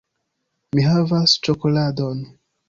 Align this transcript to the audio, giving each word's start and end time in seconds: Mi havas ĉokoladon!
Mi 0.79 0.85
havas 0.87 1.37
ĉokoladon! 1.49 2.27